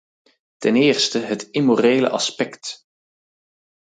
[0.57, 2.83] Ten eerste het immorele aspect.